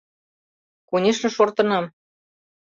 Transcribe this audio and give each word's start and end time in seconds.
—Конешне, 0.89 1.29
шортынам... 1.35 1.85